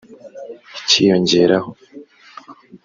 ikiyongeraho 0.79 1.69